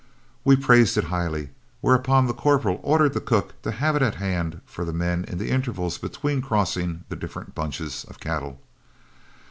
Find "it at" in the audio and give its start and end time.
3.95-4.15